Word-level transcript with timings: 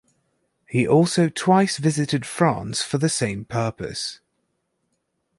He 0.67 0.87
also 0.87 1.29
twice 1.29 1.77
visited 1.77 2.25
France 2.25 2.81
for 2.81 2.97
the 2.97 3.07
same 3.07 3.45
purpose. 3.45 4.19